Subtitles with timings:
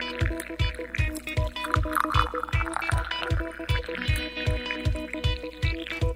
[0.00, 0.30] Thank
[4.38, 4.49] you.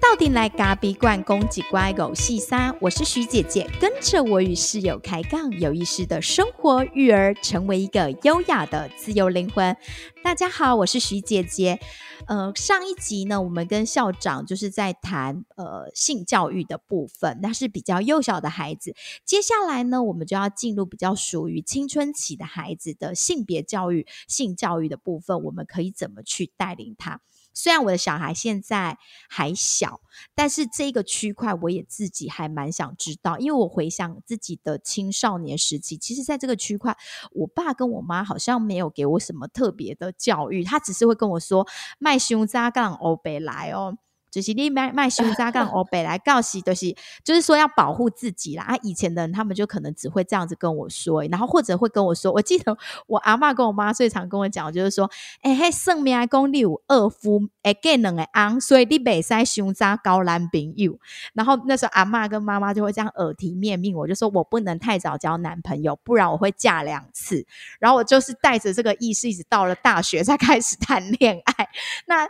[0.07, 9.75] 到底来咖比罐公几乖狗细沙，我是徐姐姐，跟着我与室友开杠，有意识的生活育儿，成为一个优雅的自由灵魂。
[10.23, 11.79] 大家好，我是徐姐姐。
[12.27, 18.95] 呃，上一集呢，我们跟校长就是在谈呃性教育的部分，那是比较幼小的孩子。
[19.25, 27.21] 接下来呢，我们就要进入比较属于青春期的孩子的性别教育、性教育的部分，我们可以怎么去带领他？
[27.55, 30.01] 虽然我的小孩现在还小，
[30.35, 36.95] 但是这个区块我也自己还蛮想知道，因为我回想自己的青少年时期，其实在这个区块，
[37.31, 41.65] 我爸跟我妈好像没有给我什么特别的教育，他只是会跟我说
[41.97, 43.97] 卖胸扎杠欧北来哦。
[44.35, 48.63] 就是你卖卖胸扎杠我北来告诉，就是就是说要保护自己啦。
[48.63, 52.77] 啊，以前的人他们就可能只会这样子跟我说，然后或者会跟我说，我记得
[53.07, 55.09] 我阿妈跟我妈最常跟我讲，就是说，
[55.41, 60.99] 哎嘿，圣命爱公你有二夫，哎给两个昂，所以你袂使胸扎高男朋友。
[61.33, 67.45] 然后那时候阿妈跟妈妈就会这样耳提面命，我就说我不能太早交男朋友，不然我会嫁两次。
[67.79, 71.69] 然后我就是带着这个意识，一直到了大学才开始谈恋爱。
[72.07, 72.27] 那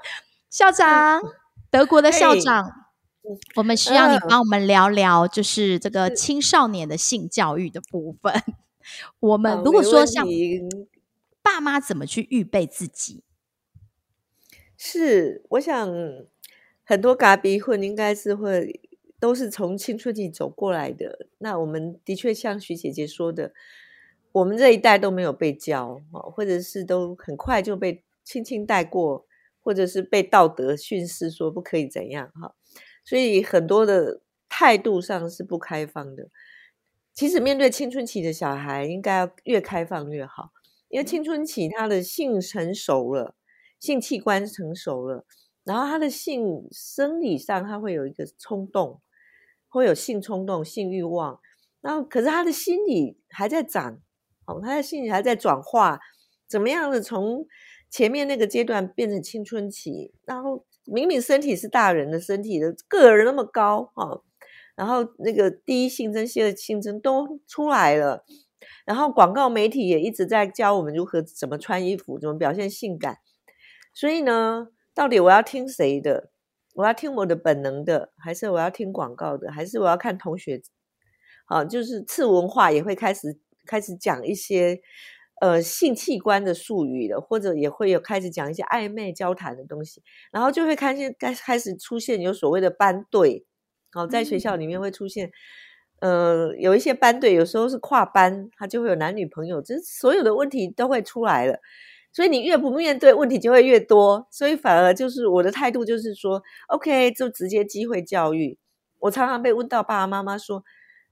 [0.49, 1.21] 校长。
[1.75, 2.71] 德国的校长，
[3.55, 8.33] 我们需要你帮我们聊聊，就是这个青少年的性教育的部分。
[9.19, 10.25] 我们如果说像
[11.41, 13.23] 爸妈怎么去预备自己，
[14.77, 15.93] 是我想
[16.85, 18.79] 很多嘎逼混应该是会
[19.19, 21.27] 都是从青春期走过来的。
[21.39, 23.51] 那我们的确像徐姐姐说的，
[24.31, 25.99] 我们这一代都没有被教，
[26.33, 29.27] 或者是都很快就被轻轻带过。
[29.65, 32.53] 或者是被道德训示说不可以怎样哈，
[33.03, 36.29] 所以很多的态度上是不开放的。
[37.15, 40.51] 其实面对青春期的小孩，应该要越开放越好，
[40.89, 43.35] 因为青春期他的性成熟了，
[43.79, 45.25] 性器官成熟了，
[45.63, 49.01] 然后他的性生理上他会有一个冲动，
[49.67, 51.39] 会有性冲动、性欲望，
[51.81, 53.99] 然后可是他的心理还在长，
[54.45, 55.99] 哦，他的心理还在转化，
[56.47, 57.47] 怎么样的从。
[57.95, 64.19] 前面那个阶段变成青春期，然后明明身体是大人的身体的个儿那么高啊，
[64.75, 68.25] 然后那个第一性征、第二性征都出来了，
[68.83, 73.19] 然后广告媒体也一直在教我们如何怎么穿衣服、怎么表现性感。
[73.93, 76.31] 所以呢，到底我要听谁的？
[76.73, 79.49] 我要听我的本能的，还是我要听广告的？
[79.53, 80.61] 还是我要看同学？
[81.45, 84.81] 啊，就是次文化也会开始开始讲一些。
[85.41, 90.01] 呃，性器官的术语的，或者也会有开始讲一些暧昧交谈的东西，
[90.31, 93.45] 然后就会开始开开始出现有所谓的班队，
[93.91, 95.29] 好，在学校里面会出现，
[95.99, 101.59] 呃，有一些班队，有时候是跨班，他就会有男女朋友，这所有的问题都会出来了，
[102.13, 108.57] 所以你越不面对，问题就会越多，所以反而就是我的态度就是说，OK，就直接机会教育。
[108.99, 110.63] 我常常被问到爸爸妈妈说。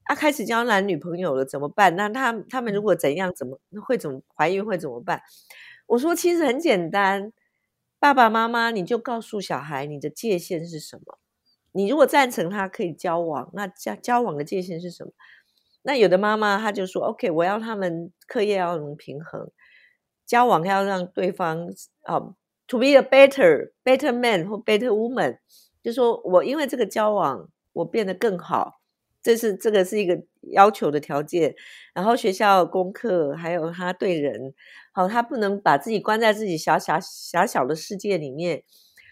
[0.05, 1.95] 啊，开始交男女朋友了怎么办？
[1.95, 5.21] 那他他们如果怎样，怎么会怎么怀孕会怎么办？
[5.87, 7.31] 我说其实很简单，
[7.99, 11.19] 爸爸妈妈你就告诉小孩你的界限是什么。
[11.71, 15.11] 你如果赞成他可以交往，那交交往的界限是什么？
[15.81, 19.49] 那有的妈妈她就说，OK，我要他们课业要能平衡，
[20.25, 21.67] 交往要让对方
[22.03, 22.35] 啊
[22.67, 25.39] ，to be a better better man 或 better woman，
[25.81, 28.79] 就说我因为这个交往我变得更好。
[29.23, 31.55] 这是这个是一个要求的条件，
[31.93, 34.53] 然后学校功课还有他对人，
[34.91, 38.63] 好，他不能把自己关在自己小小狭小的世界里面。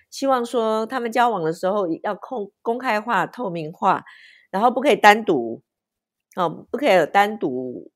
[0.10, 4.04] 希望说他们交往的时候要公公开化、透明化，
[4.50, 5.62] 然后不可以单独，
[6.36, 7.90] 哦，不可以有单独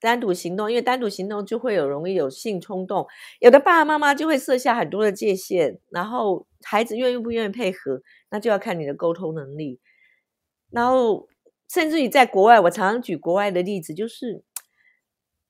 [0.00, 3.06] 单独行动，因为单独行动就会有容易有性冲动。
[3.40, 8.00] 有的爸爸妈妈就会设下很多的界限，然后孩子愿意不愿意配合，
[8.30, 9.78] 那就要看你的沟通能力，
[10.70, 11.28] 然后。
[11.68, 14.42] 甚至于在国外，我常常举国外的例子，就是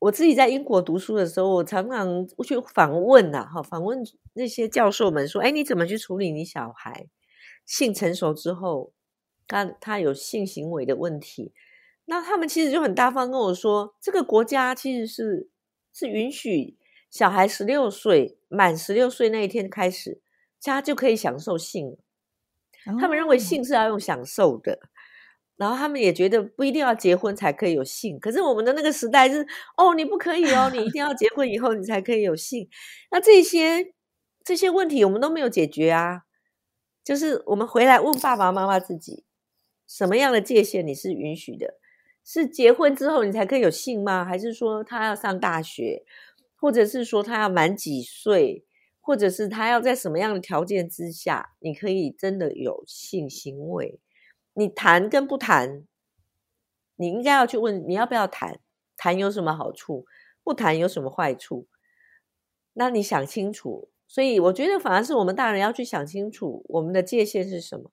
[0.01, 4.03] 我自己在英国读书的时候，我常常去访问呐，哈，访问
[4.35, 7.07] 那些教授们说：“哎，你怎么去处理你小孩
[7.65, 8.93] 性成熟之后，
[9.47, 11.53] 他他有性行为的问题？”
[12.07, 15.49] 那他们其实就很大方跟我说：“这个国家其实是
[15.93, 16.77] 是允许
[17.11, 20.21] 小孩十六岁满十六岁那一天开始，
[20.61, 21.97] 他就可以享受性。
[22.99, 24.81] 他们认为性是要用享受的。”
[25.59, 29.47] 然后他们也觉得不一定要结婚才可以有性，可是我们的那个时代是
[29.77, 32.71] 哦，你不可以哦，你一定要结婚以后你才可以有性。
[33.11, 33.93] 那这些
[34.45, 36.23] 这些问题我们都没有解决啊，
[37.03, 39.25] 就是我们回来问爸爸妈妈自己，
[39.87, 41.75] 什么样的界限你是允许的？
[42.25, 44.25] 是结婚之后你才可以有性吗？
[44.25, 46.05] 还是说他要上大学，
[46.55, 48.65] 或者是说他要满几岁，
[49.01, 53.99] 或者是他要在什么样的条件之下，你可以真的有性行为。
[54.59, 55.85] 你谈跟不谈，
[56.97, 58.59] 你应该要去问你要不要谈，
[58.97, 60.05] 谈有什么好处，
[60.43, 61.69] 不谈有什么坏处，
[62.73, 63.89] 那你想清楚。
[64.09, 67.93] 所以我觉得反而是我们大人要去想清楚我们的界限是什么，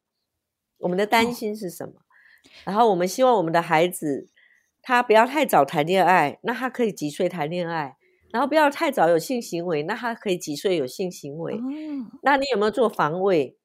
[0.80, 2.02] 我们的担心是什么，
[2.64, 4.28] 然后我们希望我们的孩子
[4.82, 7.96] 他不要太早谈恋爱，那他可以几岁谈恋爱？
[8.32, 11.60] 然后不要太早有性行为，那他可以几岁有性行为？
[12.24, 13.56] 那你有没有做防卫？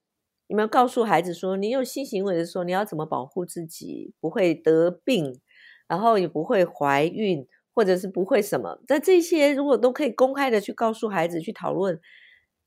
[0.51, 5.41] 有没有告诉孩子说，你有性行为的时候，你要怎么保护自己，不会得病，
[5.87, 8.81] 然后也不会怀孕，或者是不会什么？
[8.89, 12.01] 那这些如果都可以公开的去告诉孩子去讨论，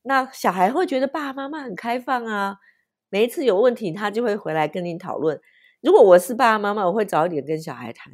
[0.04, 2.56] 那小孩会觉得爸爸妈妈很开放啊。
[3.10, 5.42] 每一次有问题，他就会回来跟你讨论。
[5.82, 8.14] 如果我是爸爸妈妈，我会早一点跟小孩谈。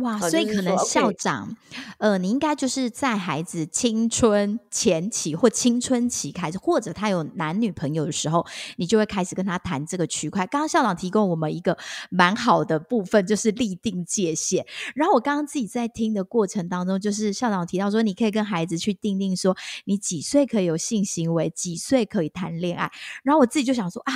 [0.00, 1.56] 哇，所以可能校长，
[1.98, 10.46] 呃，你应该就是在孩子青春前期或青春期开始，或者他有男女朋友的时候，你就会开始跟他谈这个区块。
[10.46, 11.76] 刚刚校长提供我们一个
[12.10, 14.66] 蛮好的部分，就是立定界限。
[14.94, 22.90] 然后我刚刚自己在听的过程当中，就是校长提到说，你可以跟孩子去定定说，你几岁可以有性行为，几岁可以谈恋爱。
[23.22, 24.12] 然后我自己就想说啊，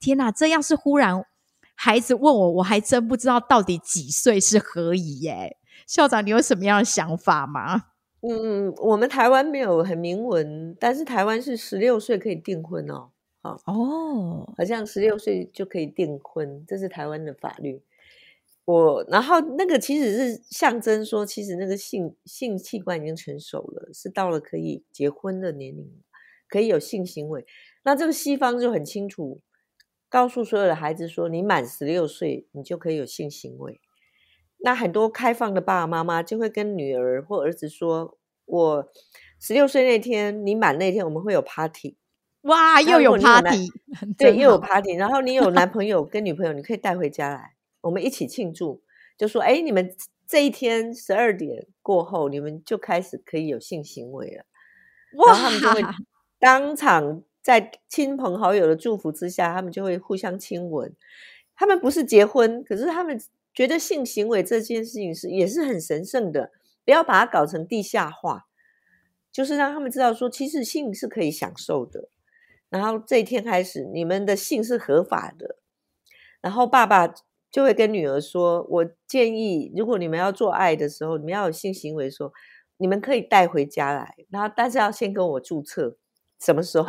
[0.00, 1.22] 天哪，这要是忽然。
[1.76, 5.56] 孩子问我，我还真不知道到底几岁是何以耶。
[5.86, 7.84] 校长，你有什么样的想法吗？
[8.22, 13.10] 嗯，我们台湾没有很明文，但是台湾是十六岁可以订婚哦。
[13.42, 17.82] 好哦，好像十六岁就可以订婚，这是台湾的法律。
[18.64, 25.88] 我然后那个其实是象征说，其实那个性性器官已经成熟了，是到了可以结婚的年龄，
[26.48, 27.46] 可以有性行为。
[27.84, 29.40] 那这个西方就很清楚。
[30.08, 33.80] 告诉所有的孩子说：“你满十六岁，你就可以有性行为。”
[34.58, 38.16] 那很多开放的爸爸妈妈就会跟女儿或儿子说
[38.46, 38.88] ：“我
[39.38, 41.96] 十六岁那天，你满那天，我们会有 party。”
[42.42, 43.70] 哇，又有 party，
[44.16, 44.94] 对，又有 party。
[44.94, 48.82] 然后你有男朋友跟女朋友，你可以带回家来，我们一起庆祝。
[49.18, 49.94] 就说：“哎，你们
[50.28, 54.44] 这一天十二点过后，你们就开始可以有性行为了。”
[55.18, 55.82] 哇，他们就会
[56.38, 57.22] 当场。
[57.46, 60.92] 在亲朋好友的祝福之下，他们就会互相亲吻。
[61.54, 63.16] 他们不是结婚，可是他们
[63.54, 66.50] 觉得性行为这件事情是也是很神圣的，
[66.84, 68.46] 不要把它搞成地下化，
[69.30, 72.08] 就是让他们知道说，其实性是可以享受的。
[72.68, 75.58] 然后这一天开始，你们的性是合法的。
[76.40, 77.14] 然后爸爸
[77.52, 82.32] 就会跟女儿说：“我建议，如果你们要做爱的时候，你们要有性行为，说
[82.78, 85.96] 你们可以带回家来，然后但是要先跟我注册。”
[86.40, 86.86] 什么时候？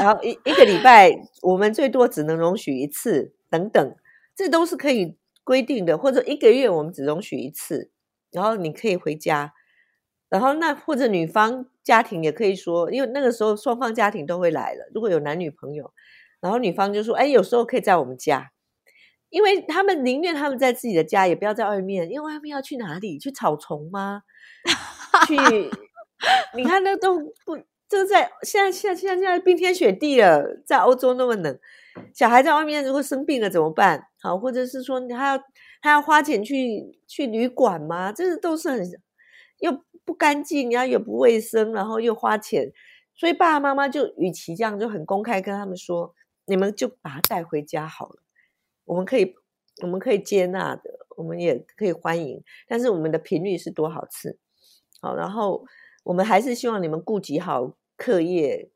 [0.00, 1.10] 然后一一个礼拜，
[1.42, 3.96] 我们最多只能容许一次，等等，
[4.34, 5.98] 这都是可以规定的。
[5.98, 7.90] 或者一个月我们只容许一次，
[8.30, 9.52] 然后你可以回家。
[10.28, 14.90] 然后那或者女方家庭也可以说，因为那个时候双方家庭都会来了。
[14.92, 15.92] 如果有男女朋友，
[16.40, 18.50] 然后女方就说：“哎，有时候可以在我们家，
[19.28, 23.18] 因为他们宁愿他们在自己的家，也不要在外面，因为外面要去哪里？
[23.18, 24.22] 去草丛吗？
[25.26, 25.36] 去？
[26.56, 27.58] 你看那都不。”
[27.88, 31.58] 就在现在，现在，现在，现在冰天雪地了，在欧洲那么冷，
[32.14, 34.08] 小孩在外面如果生病了怎么办？
[34.20, 35.38] 好，或者是说你还要
[35.80, 38.10] 还要花钱去去旅馆吗？
[38.10, 38.80] 这是都是很
[39.58, 42.72] 又不干净，然后又不卫生，然后又花钱，
[43.14, 46.14] 所以爸爸妈妈就与其这样，就很公开跟他们说，
[46.46, 48.16] 你们就把他带回家好了，
[48.86, 49.34] 我们可以
[49.82, 50.82] 我们可以接纳的，
[51.16, 54.38] 我们也可以欢迎，但是我们的频率是多少次？
[55.00, 55.64] 好，然后
[56.04, 57.76] 我们还是希望你们顾及好。
[57.96, 58.72] 课业，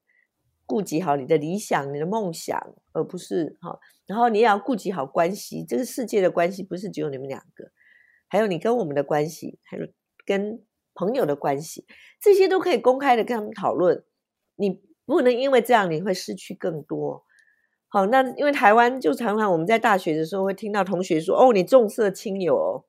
[0.65, 2.57] 顾及好你的理想、你的梦想，
[2.93, 3.81] 而不是哈。
[4.07, 7.73] 然后你也要顾及好关系，这个世界的关系不是只有你们两个，
[8.29, 9.89] 还有你跟我们的关系，还有
[10.25, 11.85] 跟朋友的关系，
[12.21, 14.05] 这些都可以公开的跟他们讨论。
[14.55, 17.25] 你不能因为这样你会失去更多。
[17.89, 22.85] 好，那因为台湾就常常我们在大学的时候会听到同学说：“哦，你重色轻友。”哦，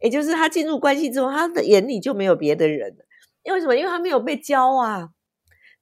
[0.00, 2.96] 也就是他进入关系之后，他的眼里就没有别的人。
[3.42, 3.74] 因为什么？
[3.76, 5.10] 因为他没有被教啊。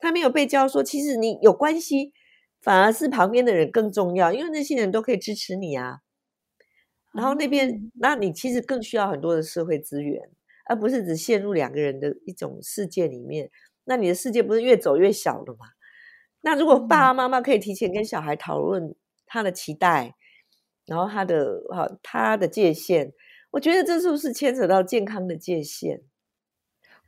[0.03, 2.15] 他没有被教说，其实你有关系，
[2.63, 5.99] 反而是旁边的人更重要，因为那些人都可以支持你啊。
[7.13, 10.23] 然后那边，那你其实更需要很多的社会资源，
[10.65, 13.51] 而不是只陷入两个人的一种世界里面。
[13.85, 15.67] 那你的世界不是越走越小了吗？
[16.41, 18.95] 那如果爸爸妈妈可以提前跟小孩讨论
[19.27, 20.15] 他的期待，
[20.87, 23.13] 然后他的哈他的界限，
[23.51, 26.01] 我觉得这是不是牵扯到健康的界限？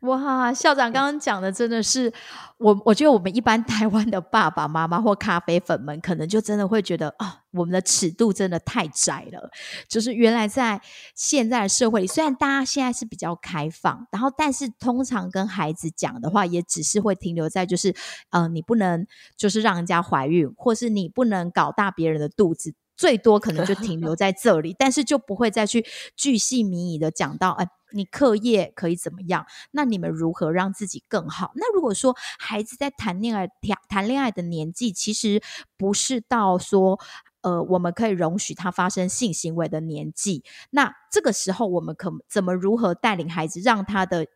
[0.02, 2.12] 哇，校长刚刚讲的真的是
[2.58, 9.48] 我，我觉得我们一般台湾的爸爸妈妈或咖啡粉们，可能就真的会觉得啊，我们的尺度真的太窄了。
[9.86, 10.80] 就是原来在
[11.14, 17.94] 现在的社会里，虽然大家现在是比较开放，然后但是通常跟孩子讲的话，也只是会停留在就是，
[18.30, 19.06] 呃，你不能
[19.36, 22.74] 就是让人家怀孕，或是你不能搞大别人的肚子。
[22.96, 25.84] 最多可能就 停留在这里，但是就不会再去
[26.16, 29.46] 巨细靡遗的讲到，哎，你课业可以怎么样？
[29.70, 31.52] 那你们如何让自己更好？
[31.56, 35.42] 那如果说孩子在谈恋爱、谈谈恋爱的年纪，其实
[35.76, 36.98] 不是到说，
[37.42, 44.26] 呃，我们可以容许他发生性行为的年纪，那这个时候我们可怎么如何带领孩子，让他的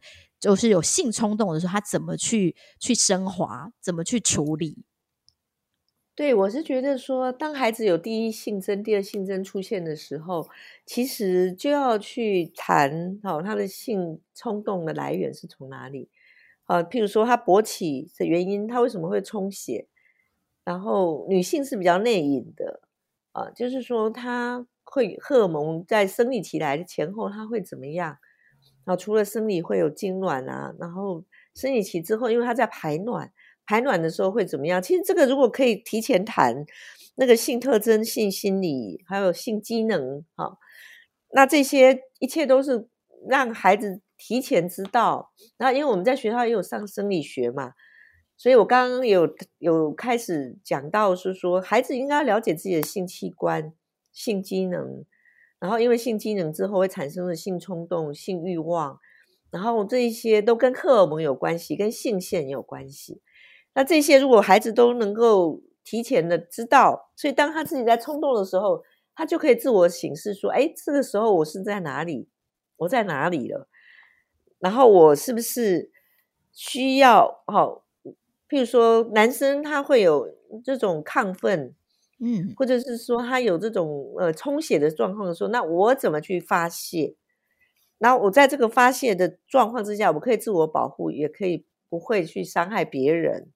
[0.41, 4.85] 就是有性冲动的时候，他怎么去去升华，怎么去处理？
[6.17, 10.49] 对，我是觉得说，当孩子有第一性征、第二性征出现的时候，
[10.87, 16.09] 其实就要去谈哦，他的性冲动的来源是从哪里？
[16.65, 19.89] 啊，譬如说他勃起的原因，他为什么会充血？
[20.65, 22.81] 然后女性是比较内隐的
[23.33, 28.17] 啊，就是说他会荷尔蒙在生理期来的前后，他会怎么样？
[28.87, 31.23] 啊，除了生理会有经卵啊，然后
[31.55, 33.31] 生理期之后，因为他在排卵。
[33.67, 34.81] 排卵的时候会怎么样？
[34.81, 36.65] 其实这个如果可以提前谈，
[37.17, 40.57] 那个性特征、性心理还有性机能，哈，
[41.33, 42.89] 那这些一切都是
[43.29, 45.33] 让孩子提前知道。
[45.57, 47.73] 然后，因为我们在学校也有上生理学嘛，
[48.37, 53.73] 所以我刚刚有有开始讲到是说，孩子应该了解自己的性器官、
[54.13, 55.05] 性机能，
[55.59, 59.01] 然后因为性机能之后会产生的性冲动、性欲望，
[59.51, 63.23] 然后这一些都跟荷尔蒙有关系，跟性腺也有关系。
[63.77, 68.83] 那这些如果孩子都能够提前的知道，所以当他自己在冲动的时候，
[69.15, 72.27] 他就可以自我醒示说：“哎，这个时候我是在哪里？
[72.79, 73.69] 我在哪里了？
[74.59, 75.91] 然后我是不是
[76.53, 77.43] 需要？
[77.47, 77.83] 哦，
[78.49, 81.75] 譬如说男生他会有这种亢奋，
[82.19, 87.15] 嗯，或者是说他有这种呃充血的状况的时候，那我怎么去发泄？
[87.99, 93.51] 然后我在这个发泄的状况之下，我可以自我保护，也可以不会去伤害别人。”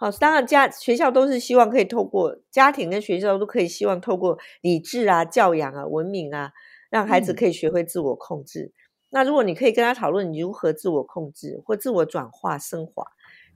[0.00, 6.52] 好，当然家学校都是希望可以透过家庭跟学校都可以希望透过理智啊、教养啊、文明啊，
[6.88, 8.72] 让孩子可以学会自我控制。
[9.10, 13.02] 那如果你可以跟他讨论你如何自我控制或自我转化升华，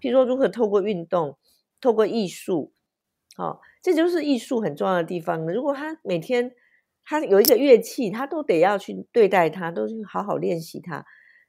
[0.01, 1.39] 譬如说如何透过运动、
[1.81, 2.73] 透过艺术，
[3.37, 5.47] 好，这就是艺术很重要的地方。
[5.47, 6.53] 如果他每天
[7.05, 11.05] 他有一个乐器，他都得要去对待它，都去好好练习它，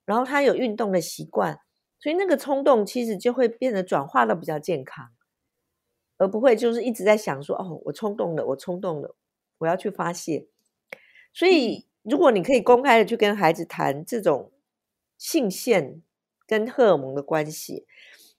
[0.06, 1.58] 然后他有运动的习惯。
[2.04, 5.12] 所以那个冲动其实就会变得转化的比较健康，
[6.18, 9.16] 而不会就是一直在想说哦，我冲动了，我冲动了，
[9.60, 10.46] 我要去发泄。
[11.32, 14.52] 所以如果你可以公开的去跟孩子谈这种
[15.18, 16.02] 性腺
[16.46, 17.86] 跟荷尔蒙的关系，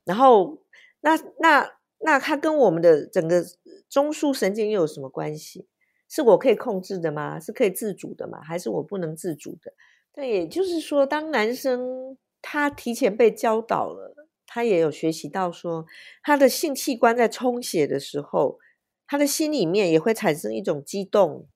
[0.04, 0.59] 然后
[1.00, 3.42] 那那那它跟我们的整个
[3.88, 5.66] 中枢神经又有什么关系？
[6.06, 7.40] 是我可以控制的吗？
[7.40, 8.42] 是可以自主的吗？
[8.42, 9.73] 还是我不能自主的？
[10.12, 12.18] 对，也就是说，当男生。
[12.47, 14.15] 他提前被教导了，
[14.47, 15.87] 他也有学习到说，
[16.23, 18.59] 他的性器官在充血的时候，
[19.07, 21.49] 他的心里面也会产生一种激动。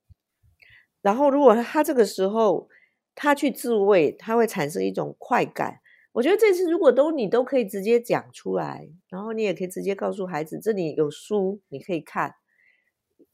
[1.03, 2.71] 然后，如果他这个时候
[3.15, 5.81] 他去自慰，他会产生一种快感。
[6.13, 12.35] 我觉得这次如果都你都可以直接讲出来，然后你也可以直接告诉孩子，这里有书你可以看。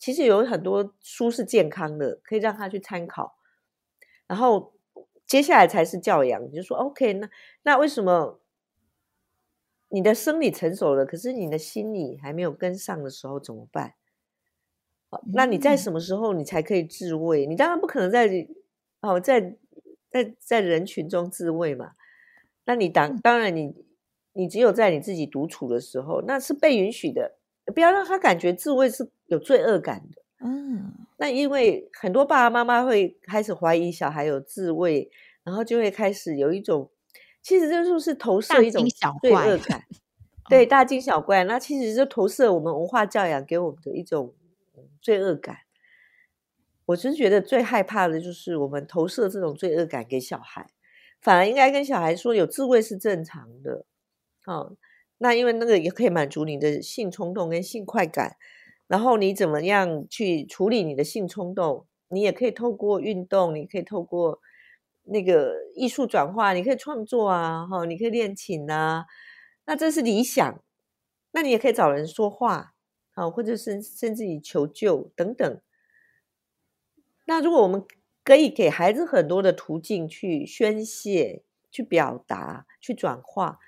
[0.01, 3.37] 其实有很多书是健康的，可以让他去参考。
[4.27, 4.75] 然后。
[5.35, 7.29] 接下来才是教养，就说 OK，那
[7.65, 8.39] 那为什么
[9.89, 13.95] 你的生理成熟了，可是你的心理还没有跟上的时候怎么办？
[15.11, 17.47] 好，那你在什么时候你才可以自慰？
[17.47, 18.47] 你当然不可能在
[19.01, 19.57] 哦，在
[20.09, 21.95] 在在人群中自慰嘛。
[22.65, 23.75] 那你当当然你
[24.35, 27.35] 你只有在你自己独处的时候，那是被允许的，
[27.75, 30.23] 不要让他感觉自慰是有罪恶感的。
[30.47, 35.11] 嗯，那因为很多爸爸妈妈会开始怀疑小孩有自慰，
[35.45, 36.91] 然后就会开始有一种，
[37.43, 38.85] 其实这就是投射一种
[39.21, 39.85] 罪恶 感，
[40.49, 41.45] 对大惊小怪。
[41.45, 44.35] 那其实就投射我们文化教养给我们的一种
[45.01, 45.59] 罪恶感。
[46.87, 50.67] 我真觉得最害怕的就是我们投射这种罪恶感给小孩，
[51.21, 53.87] 反而应该跟小孩说有自慰是正常的。
[54.47, 54.77] 哦，
[55.19, 58.37] 那因为那个也可以满足你的性冲动跟性快感。
[58.87, 61.87] 然后你怎么样去处理你的性冲动？
[62.09, 64.41] 你也可以透过运动，你可以透过
[65.05, 69.07] 那个艺术转化，你可以创作啊，哈，你可以练琴啊。
[69.67, 70.63] 那这是理想。
[71.33, 72.75] 那你也可以找人说话，
[73.15, 75.61] 啊，或者是甚至于求救等等。
[77.27, 77.85] 那如果我们
[78.23, 81.43] 可以给孩子很多的途径去宣泄、
[81.73, 83.59] 去表达、去转化，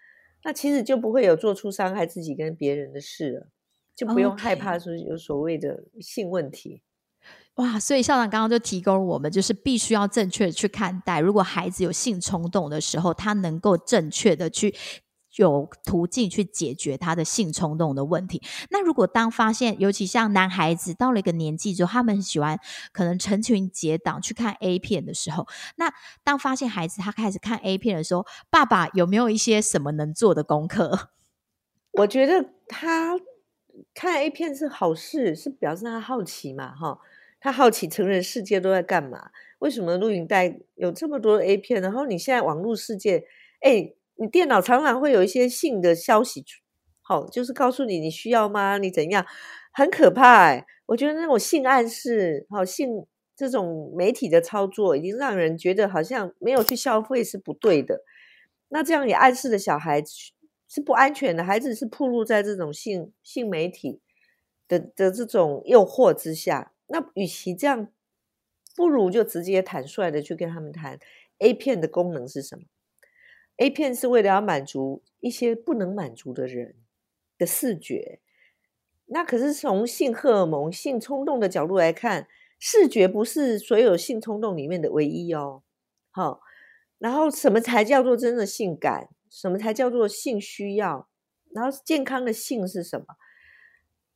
[0.45, 3.49] 那其实就不会有做出伤害自己跟别人的事了，
[3.97, 6.83] 就不用害怕说有所谓的性问题。
[7.57, 14.75] 哇，所以校长刚刚就提供我们，就是必须要正确的去看待，如果孩子有性冲动的时候，他能够正确的去。
[15.39, 18.41] 有途径去解决他的性冲动的问题。
[18.71, 22.59] 那如果当发现，尤其像男孩子到了一个年纪之后，他们喜欢
[22.91, 25.47] 可能成群结党去看 A 片的时候，
[25.77, 25.93] 那
[26.25, 31.11] 当发现孩子他开始看 A 片的时候，爸爸有没有一些什么能做的功课？
[31.93, 33.21] 我觉得他
[33.93, 36.99] 看 A 片是好事，是表示他好奇嘛，哈，
[37.41, 39.31] 他好奇成人世界都在干嘛？
[39.59, 41.81] 为什么录影带有这么多 A 片？
[41.83, 43.25] 然后你现在网络世界，
[43.61, 43.93] 哎。
[44.19, 46.43] 你电脑常常会有一些性的消息，
[47.03, 48.79] 好，就是告诉你你需要吗？
[48.79, 49.27] 你怎样？
[49.75, 50.65] 很可怕哎！
[50.87, 53.05] 我觉得那种性暗示，好性
[53.37, 58.01] 这种媒体的操作，已经让人觉得好像没有去消费是不对的。
[58.71, 60.03] 那这样也暗示的小孩
[60.67, 64.01] 是不安全的，孩子是暴露在这种性性媒体
[64.67, 66.73] 的的这种诱惑之下。
[66.87, 67.89] 那与其这样，
[68.75, 70.99] 不如就直接坦率的去跟他们谈
[71.39, 72.63] A 片的功能是什么。
[73.57, 76.77] A 片是为了要满足一些不能满足的人
[77.39, 78.21] 的视觉，
[79.07, 82.29] 那可是从性荷尔蒙、性冲动的角度来看，
[82.59, 85.63] 视觉不是所有性冲动里面的唯一哦。
[86.11, 86.41] 好，
[86.99, 89.09] 然后什么才叫做真的性感？
[89.31, 91.09] 什么才叫做性需要？
[91.53, 93.07] 然后健康的性是什么？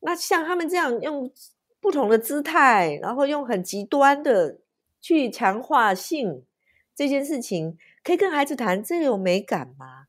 [0.01, 1.33] 那像他们这样用
[1.81, 4.59] 不同的姿态，然后用很极端的
[5.01, 6.45] 去强化性
[6.95, 7.79] 这件事情。
[8.03, 10.07] 可以跟孩子谈，这有美感吗？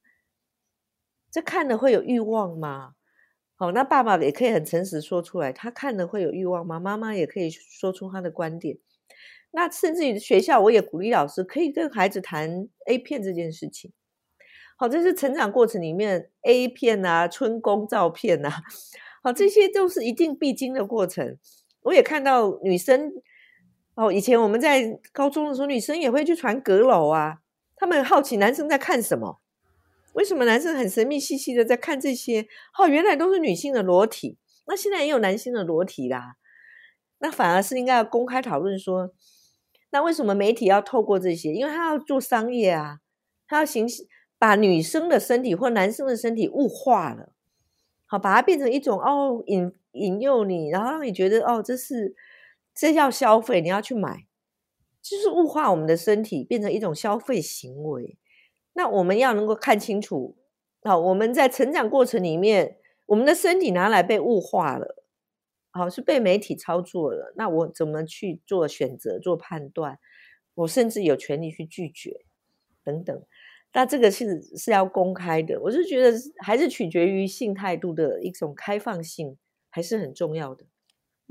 [1.29, 2.95] 这看了会有欲望吗？
[3.55, 6.79] 好，那爸爸也可以很诚实说出来，他看了会有欲望吗？
[6.79, 8.77] 妈妈也可以说出他的观点。
[9.51, 13.91] 那甚至于学校，我也鼓励老师可以跟孩子谈 A 片这件事情。
[14.77, 18.63] 好，这是成长过程里面 A 片啊、春宫照片啊，
[19.21, 21.37] 好，这些都是一定必经的过程。
[21.83, 23.11] 我也看到女生，
[23.95, 27.39] 哦，以前我们在高中的时候，女生也会去传阁楼啊。
[27.75, 29.39] 他们好奇男生在看什么？
[30.13, 32.47] 为什么男生很神秘兮兮的在看这些？
[32.77, 34.37] 哦，原来都是女性的裸体。
[34.67, 36.35] 那现在也有男性的裸体啦。
[37.19, 39.11] 那反而是应该要公开讨论说，
[39.91, 41.51] 那为什么媒体要透过这些？
[41.53, 42.99] 因为他要做商业啊，
[43.47, 43.87] 他要行
[44.37, 47.31] 把女生的身体或男生的身体物化了，
[48.05, 52.15] 好，把它变成一种哦引引诱你，然后让你觉得哦这是
[52.73, 54.27] 这要消费，你要去买。
[55.01, 58.17] 就是物化我们的身体，变成一种消费行为。
[58.73, 60.37] 那我们要能够看清楚，
[60.83, 62.77] 好，我们在成长过程里面，
[63.07, 65.03] 我们的身体拿来被物化了，
[65.71, 67.33] 好，是被媒体操作了。
[67.35, 69.97] 那我怎么去做选择、做判断？
[70.53, 72.21] 我甚至有权利去拒绝
[72.83, 73.23] 等等。
[73.73, 75.59] 那这个是是要公开的。
[75.61, 79.37] 我是觉得还是取决于性态度的一种开放性，
[79.71, 80.65] 还是很重要的。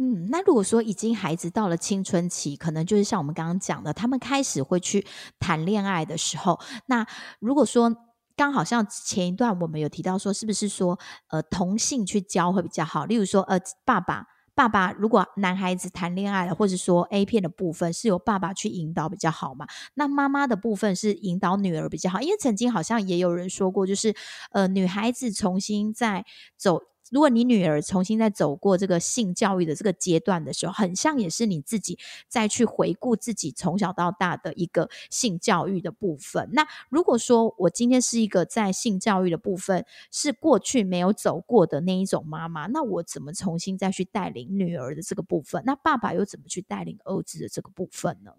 [0.02, 5.06] 嗯，那如果说已经孩子到了青春期，可能就是像我们刚刚讲的，他们开始会去
[5.38, 7.06] 谈恋爱的时候，那
[7.38, 7.94] 如果说
[8.34, 10.98] 刚好像前一段我们有提到说，是不是说
[11.28, 13.04] 呃同性去教会比较好？
[13.04, 14.24] 例如说呃爸爸
[14.54, 19.66] 爸爸，如果男孩子谈恋爱了，或者说 A 片的部分是由爸爸去引导比较好嘛？
[19.92, 24.14] 那妈妈的部分是引导女儿比较好，因为曾经好像也有人说过，就是
[24.52, 26.24] 呃女孩子重新在
[26.56, 26.80] 走。
[27.10, 36.48] 如果你女儿重新再走过这个性教育的这个阶段的时候，很像也是你自己再去回顾自己从小到大的一个性教育的部分。
[36.52, 45.62] 那如果说我今天是一个在性教育的部分是过去没有走过的那一种妈妈，那我怎么重新再去带领女儿的这个部分？
[45.66, 48.32] 那爸爸又怎么去带领儿子的这个部分呢？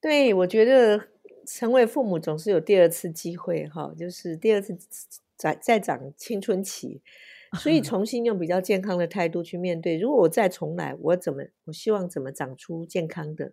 [0.00, 1.08] 对，我觉得
[1.46, 4.76] 成为父母总是有第二次机会，哈，就是第二次
[5.36, 7.00] 在在长青春期。
[7.60, 9.98] 所以重新用比较健康的态度去面对。
[9.98, 11.42] 如果我再重来，我怎么？
[11.66, 13.52] 我希望怎么长出健康的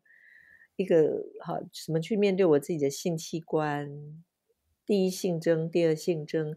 [0.78, 1.60] 一个好？
[1.86, 4.24] 怎么去面对我自己的性器官？
[4.86, 6.56] 第一性征，第二性征，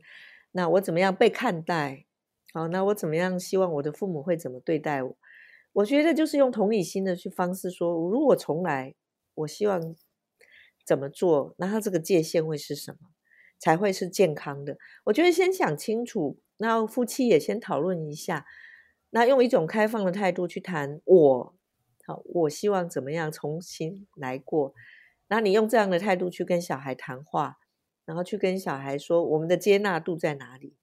[0.52, 2.06] 那我怎么样被看待？
[2.54, 3.38] 好，那我怎么样？
[3.40, 5.16] 希望我的父母会怎么对待我？
[5.72, 8.94] 我觉得就是用同理心的去方式说，如果重来，
[9.34, 9.96] 我希望
[10.86, 11.56] 怎么做？
[11.58, 13.10] 那他这个界限会是什么？
[13.58, 14.78] 才会是健康的？
[15.04, 16.38] 我觉得先想清楚。
[16.56, 18.46] 那夫妻也先讨论一下，
[19.10, 21.54] 那用一种开放的态度去谈我，
[22.06, 24.74] 好，我希望怎么样重新来过。
[25.28, 27.58] 那你用这样的态度去跟小孩谈话，
[28.04, 30.76] 然后去跟小孩说我们的接纳度在哪里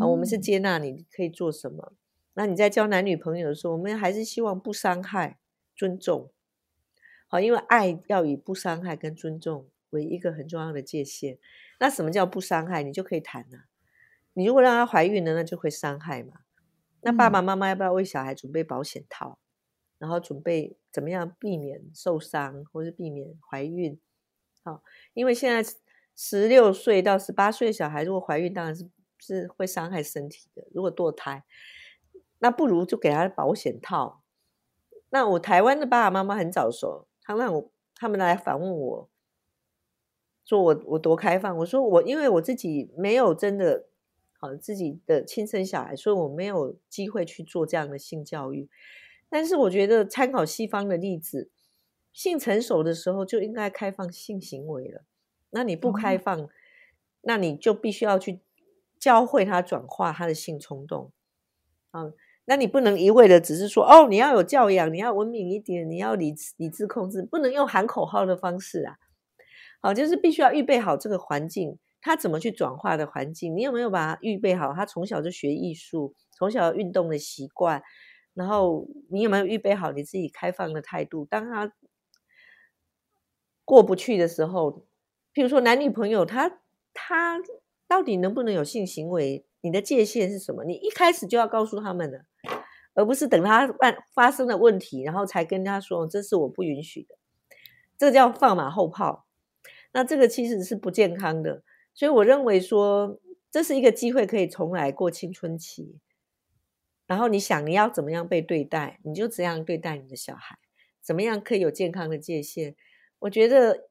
[0.00, 0.06] 啊？
[0.06, 1.92] 我们是接纳你可以做什么？
[2.34, 5.38] 那你在交男女朋友的时候，我们还是希望不伤害、
[5.76, 6.32] 尊重。
[7.28, 11.38] 好，因为爱要以不伤害跟尊重为一个很重要的界限。
[11.78, 12.82] 那什么叫不伤害？
[12.82, 13.66] 你就可以谈了。
[14.34, 16.40] 你如果让她怀孕了，那就会伤害嘛。
[17.00, 19.38] 那爸爸妈妈要不要为小孩准备保险套？
[19.98, 23.98] 然后准备怎么样避免受伤，或是避免怀孕？
[24.62, 24.82] 好，
[25.14, 25.72] 因为现在
[26.14, 30.66] 十六岁到十八岁的小孩，如果怀孕，当然是是会伤害身体的。
[30.74, 31.44] 如果堕胎，
[32.38, 34.22] 那不如就给他保险套。
[35.10, 39.10] 那我台湾的爸爸妈妈很早熟，他让我他们来反问我，
[40.44, 41.56] 说我我多开放。
[41.58, 43.86] 我说我因为我自己没有真的
[44.44, 48.68] 好自己的亲生小孩，所以我没有机会去做这样的性教育。
[49.28, 51.50] 但是我觉得参考西方的例子，
[52.12, 55.02] 性成熟的时候就应该开放性行为了。
[55.50, 56.48] 那你不开放，
[57.22, 58.40] 那你就必须要去
[58.98, 61.10] 教会他转化他的性冲动。
[61.90, 62.12] 啊。
[62.46, 68.98] 那你不能一味的只是说哦，你要有教养，你要文明一点，你要理理智控制，不能用喊口号的方式啊。
[69.80, 74.74] 好，就是必须要预备好这个环境，他怎么去转化的环境，你有没有把他预备好？
[74.74, 77.82] 他从小就学艺术，从小运动的习惯，
[78.34, 81.24] 然后你有没有预备好你自己开放的态度？
[81.24, 81.72] 当他
[83.64, 84.86] 过不去的时候，
[85.32, 86.60] 譬如说男女朋友，他
[86.92, 87.40] 他
[87.88, 89.46] 到底能不能有性行为？
[89.62, 90.64] 你的界限是什么？
[90.64, 92.26] 你一开始就要告诉他们的。
[92.96, 97.16] 而不是等他办发生了问题，然后才跟他说这是我不允许的，
[97.98, 99.26] 这叫放马后炮。
[99.92, 101.63] 那这个其实是不健康的。
[101.94, 106.00] 所以我认为说这是一个机会，可以重来过青春期。
[107.06, 110.58] 然后你想你要怎么样被对待，你就怎样对待你的小孩，
[111.00, 112.74] 怎么样可以有健康的界限。
[113.20, 113.88] 我觉得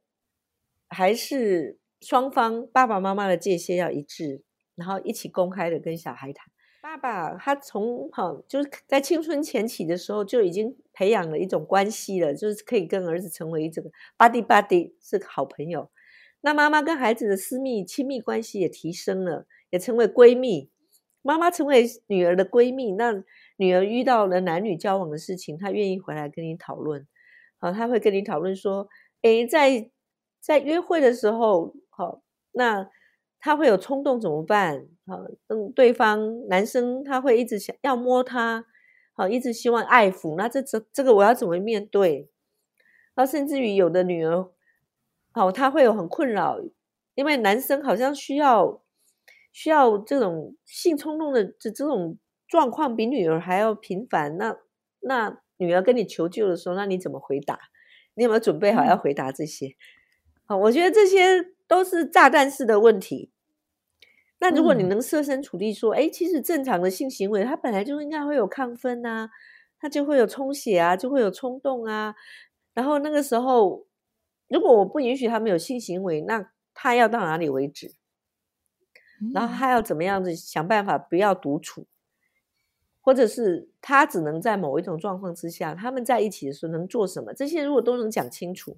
[0.90, 4.44] 还是双方爸爸妈妈的界限要一致，
[4.76, 6.48] 然后一起公开的跟小孩谈。
[6.82, 15.90] 爸爸他从好就是在青春前期的时候就已经培养了一种关系了，就是可以跟儿子成为这个 buddy buddy 是好朋友。
[16.44, 20.70] 那妈妈跟孩子的私密亲密关系也提升了，也成为闺蜜。
[21.24, 23.24] 妈妈成为女儿的闺蜜，那
[23.58, 27.08] 女儿遇到了男女交往的事情，她愿意回来跟你讨论。
[27.60, 28.88] 好，她会跟你讨论说，
[29.24, 29.90] 诶，在
[30.40, 32.90] 在约会的时候，好那。
[33.46, 34.88] 他会有冲动怎么办？
[35.06, 38.64] 好，嗯，对方男生他会一直想要摸他，
[39.12, 40.38] 好，一直希望爱抚。
[40.38, 42.30] 那这这这个我要怎么面对？
[43.18, 44.50] 那甚至于有的女儿，
[45.34, 46.60] 好，他会有很困扰，
[47.16, 48.82] 因为男生好像需要
[49.52, 52.18] 需要这种性冲动的这这种
[52.48, 54.38] 状况比女儿还要频繁。
[54.38, 54.56] 那
[55.02, 57.60] 那女儿跟你求救的时候，那你怎么回答？
[58.16, 59.76] 你有没有准备好要回答这些？
[60.46, 63.32] 好，我觉得这些都是炸弹式的问题。
[64.40, 69.30] 那如果你能设身处地说，哎，其实正常的性行为，它本来就应该会有亢奋呐，
[69.80, 72.14] 它就会有充血啊，就会有冲动啊。
[72.74, 73.86] 然后那个时候，
[74.54, 77.96] 如果我不允许他们有性行为，那他要到哪里为止？
[79.34, 81.88] 然后他要怎么样子想办法不要独处，
[83.02, 87.34] 或者是他只能在某一种状况之下，他们在一起的时候能做什么？
[87.34, 88.78] 这些如果都能讲清楚，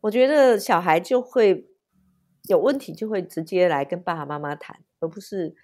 [0.00, 1.68] 我觉得小孩就会。
[2.48, 5.56] 有问题就会直接来跟爸爸妈妈谈，而不是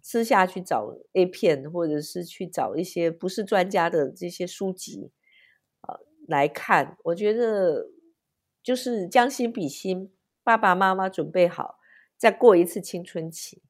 [0.00, 5.10] 私下去找 A 片，或者是去找一些不是专家的这些书籍
[5.82, 6.96] 啊来看。
[7.04, 7.90] 我觉得
[8.62, 11.78] 就是将心比心，爸爸妈妈准备好
[12.16, 13.62] 再过一次青春期，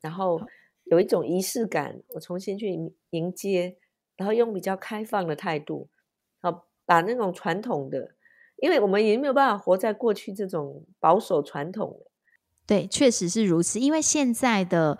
[0.00, 0.40] 然后
[0.84, 3.76] 有一种仪式感，我重新去迎接，
[4.16, 5.88] 然后用比较开放的态度，
[6.40, 8.14] 好把那种传统的。
[8.56, 12.04] 因为我们也没有办法活在过去这种保守传统
[12.68, 13.80] 对，确实是如此。
[13.80, 14.98] 因为现在的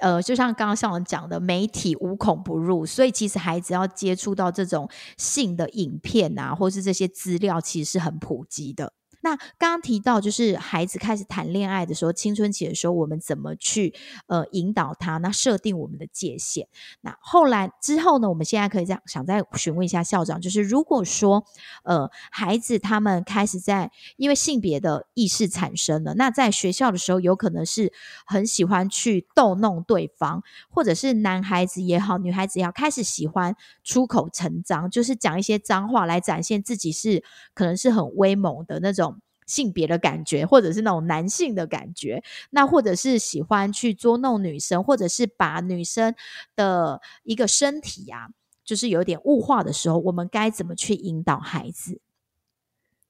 [0.00, 4.86] 呃，就像刚刚向我讲的，媒体无孔不入，所以其实孩子要接触到这种
[5.16, 8.92] 性的影片啊，或是这些资料，其实是很普及的。
[9.22, 13.94] 那刚刚提到，就是孩子开始谈恋爱的时候，青春期的时候，我们怎么去
[14.26, 15.18] 呃引导他？
[15.18, 16.68] 那设定我们的界限。
[17.02, 18.30] 那后来之后呢？
[18.30, 21.44] 我们现在可以这样想，再询问一下校长，就是如果说
[21.84, 27.92] 呃孩子他们开始在因为性别的意识产生了，那在学校的时候，有可能是
[28.24, 39.09] 很喜欢去逗弄对方，或者是男孩子也好，女孩子也好，开始喜欢出口成章，就是讲一些脏话来展现自己是可能是很威猛的那种。
[39.50, 46.14] 性别的感觉，或者是那种男性的感觉，那或者是喜欢去捉弄女生，或者是把女生
[46.54, 48.28] 的一个身体啊，
[48.64, 52.00] 就是有点物化的时候，我们该怎么去引导孩子？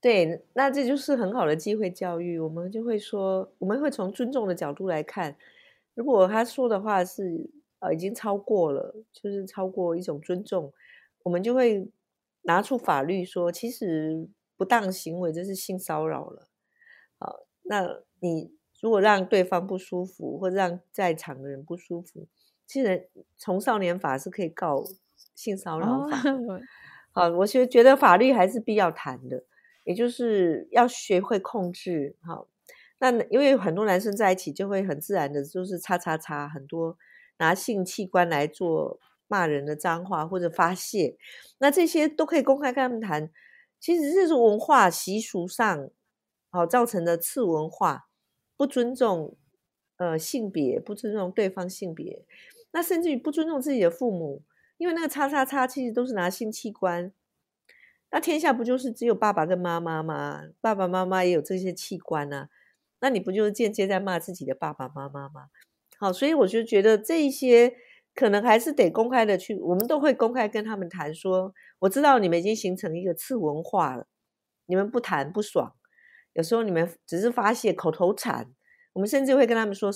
[0.01, 2.39] 对，那这就是很好的机会教育。
[2.39, 5.37] 我们就会说，我们会从尊重的角度来看，
[5.95, 7.51] 如果他说的话是
[7.81, 10.73] 呃已经超过了，就是超过一种尊重，
[11.23, 11.87] 我们就会
[12.43, 14.27] 拿出法律说，其实。
[14.61, 16.47] 不当行为，这是性骚扰了。
[17.19, 22.29] 好那你如果让对方不舒服，或者让在场的人不舒服，
[22.67, 24.85] 其实从少年法是可以告
[25.35, 26.19] 性骚扰法。
[27.13, 29.45] 好，我觉觉得法律还是必要谈的，
[29.85, 32.15] 也就是要学会控制。
[32.21, 32.47] 好，
[32.99, 36.99] 那因为很多男生在一起就会很自然的，就是叉叉叉，很多
[37.39, 41.17] 拿性器官来做骂人的脏话或者发泄，
[41.61, 43.31] 那这些都可以公开跟他们谈。
[43.81, 45.91] 其实这是文化习俗上。
[46.53, 48.09] 好造成的次文化，
[48.57, 49.37] 不尊重
[49.99, 52.25] 呃性别，不尊重对方性别，
[52.73, 54.43] 那甚至于不尊重自己的父母，
[54.77, 57.13] 因为那个叉叉叉其实都是拿性器官，
[58.11, 60.49] 那天下不就是只有爸爸跟妈妈吗？
[60.61, 62.49] 爸爸妈妈也有这些器官呢，
[62.99, 65.51] 那你不就是间接在骂自己的爸爸妈妈吗？
[65.99, 67.77] 好，所以我就觉得这一些
[68.21, 74.07] 可能还是得公开的去，我们都会公开跟他们谈说，我知道你们已经形成一个次文化了，
[74.67, 75.73] 你们不谈不爽。
[76.35, 78.53] 有时候你们只是发泄口头禅，
[78.93, 79.91] 我们甚至会跟他们说，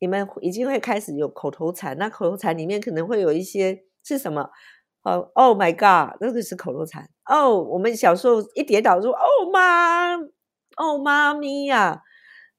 [0.00, 1.96] 你们已经会开始有口头禅。
[1.96, 4.50] 那口头禅里面可能会有一些是什么？
[5.04, 7.08] 哦，Oh my God，那个是口头禅。
[7.26, 10.16] 哦，我们小时候一跌倒说哦妈，
[10.76, 12.02] 哦妈咪呀，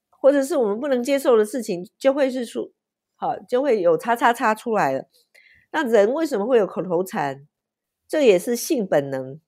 [0.09, 2.71] 或者是我们不能接受的事情，就会是说，
[3.19, 5.05] 好，就会有叉叉叉出来了。
[5.71, 7.45] 那人为什么会有口头禅？
[8.08, 9.39] 这也是性本能。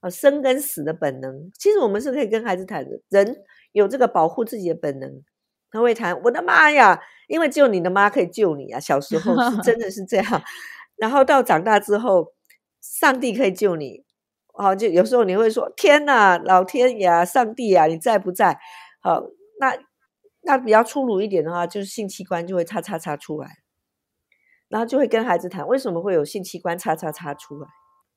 [0.00, 3.00] 啊，生跟死的本能，其实我们是可以跟孩子谈的。
[3.08, 3.36] 人
[3.70, 5.22] 有这个保护自己的本能，
[5.70, 6.20] 他会谈。
[6.22, 8.80] 我的妈呀，因为只有你的妈可以救你啊！
[8.80, 10.42] 小时候是真的是这样，
[10.96, 12.32] 然后到长大之后，
[12.80, 14.04] 上帝可以救你。
[14.54, 18.58] 好，就有时候你会说：“天哪，老天爷啊，上帝啊，你在不在？”
[19.00, 19.22] 好，
[19.60, 19.78] 那
[20.42, 23.58] 那比较粗鲁一点的话，就是性器官就会叉叉叉出来，
[24.68, 27.68] 然后就会跟孩子谈为什么会有性器官叉叉叉出来。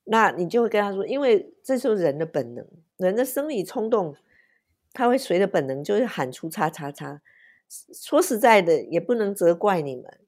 [0.05, 4.15] 那你就会跟他说，因为这是人的本能，人的生理冲动，
[4.93, 7.21] 他会随着本能就会喊出“叉叉叉”。
[7.91, 10.19] 说实在的，也不能责怪你们。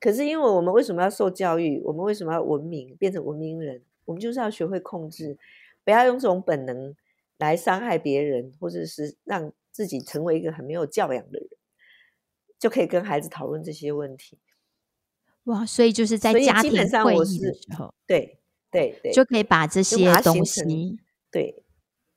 [0.00, 1.80] 可是，因为我们为什么要受教育？
[1.84, 3.82] 我们为什么要文明，变成文明人？
[4.04, 5.38] 我们就是要学会控制，
[5.84, 6.94] 不要用这种本能
[7.38, 11.48] 来伤害别人，或者是让自己成为一个很没有教养的人，
[12.58, 14.38] 就可以跟孩子讨论这些问题。
[15.44, 18.38] 哇，所以就是在家庭会议的时候，对。
[18.70, 20.98] 对对，就可以把这些东西
[21.30, 21.62] 对，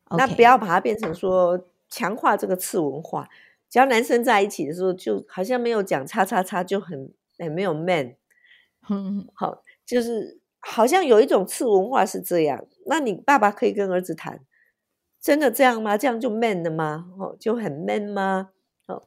[0.10, 3.30] 那不要把它变成说强化这个次文化。
[3.70, 8.16] 只要男生在一起的时候，就好像没有讲叉叉叉就很很没有 man，
[8.90, 12.66] 嗯，好，就是好像有一种次文化是这样。
[12.88, 14.44] 那你爸爸可以跟儿子谈，
[15.22, 15.98] 真的这样吗？
[15.98, 17.06] 这样就 man 了吗？
[17.20, 18.50] 哦，就很 man 吗？
[18.88, 19.04] 哦，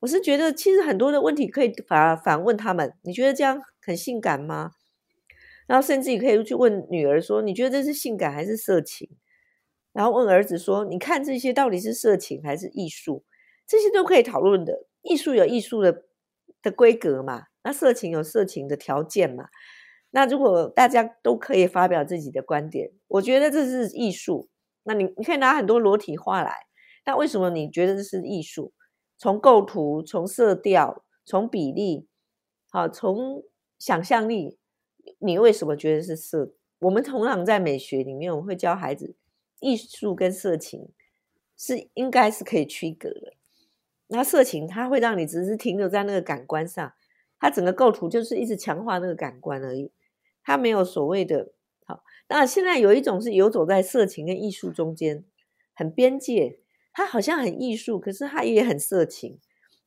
[0.00, 4.72] 我是觉得其实很多的问题可以反反问他们，你觉得这样很性感吗？
[5.66, 9.08] 然后甚至也可以去问女儿说：“你觉得这是性感还是色情？”
[9.94, 13.24] 然后问儿子说：“你看这些到底是色情还是艺术？”
[13.68, 14.86] 这些都可以讨论的。
[15.02, 16.06] 艺术有艺术的
[16.60, 17.44] 的规格嘛？
[17.62, 19.48] 那色情有色情的条件嘛？
[20.10, 24.49] 那如果大家都可以发表自己的观点，我觉得这是艺术。
[24.82, 26.66] 那你你可以拿很多裸体画来，
[27.04, 28.72] 那为什么你觉得这是艺术？
[29.18, 32.08] 从构图、从色调、从比例，
[32.70, 33.44] 好，从
[33.78, 34.58] 想象力。
[35.18, 36.52] 你为什么觉得是色？
[36.78, 39.14] 我们同样在美学里面，我们会教孩子，
[39.60, 40.88] 艺术跟色情
[41.56, 43.34] 是应该是可以区隔的。
[44.08, 46.92] 那色情它会让你只是停留在那个感官上，
[47.38, 49.92] 它整个构图就是一直强化那个感官而已，
[50.42, 51.52] 它没有所谓的。
[52.30, 55.24] 那现在有一种是游走在色情跟艺术中间，
[55.74, 56.60] 很边界，
[56.92, 59.38] 它好像很艺术，可是它也很色情。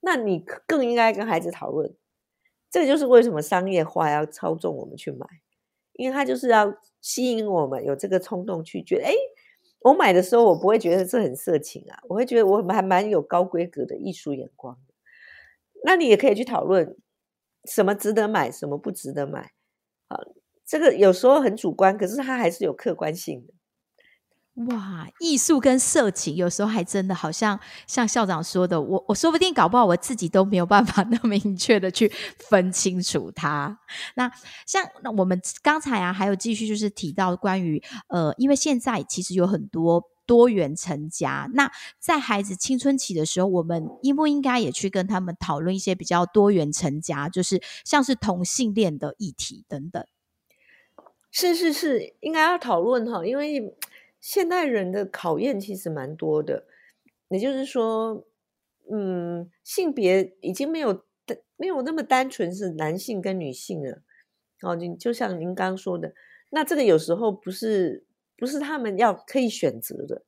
[0.01, 1.95] 那你更应该跟孩子讨论。
[2.69, 5.25] 这就是为什么商业化要操纵我们去买，
[5.93, 9.13] 因为它就是要吸引我们有这个冲动去觉得，哎，
[9.81, 14.93] 我买的时候我不会觉得这很色情啊，我会觉得我还蛮有高规格的艺术眼光的。
[15.85, 16.97] 那你也可以去讨论
[17.65, 19.51] 什么值得买，什么不值得买。
[20.09, 20.17] 好，
[20.65, 23.53] 这个有时候很主观，可是它还是有客观性的。
[24.67, 33.79] 哇，艺术跟色情有时候还真的好像像校长说的，我我说不定搞不好我自己都没有办法 那么明确的去分清楚它。
[34.15, 34.31] 那
[34.67, 50.05] 像那我们刚才啊，还有继续就是提到关于呃，因为现在其实有很多多元成家，那在孩子青春期的时候，我们应不应该也去跟他们讨论一些比较多元成家，就是像是同性恋的议题等等？
[51.33, 53.75] 是是是，应该要讨论哈，因为。
[54.25, 56.65] 现代人的考验其实蛮多的，
[57.27, 58.25] 也就是说，
[58.89, 61.03] 嗯，性别已经没有
[61.57, 64.01] 没有那么单纯是男性跟女性了。
[64.61, 66.13] 哦，就就像您刚刚说的，
[66.51, 68.05] 那这个有时候不是
[68.37, 70.23] 不是他们要可以选择的。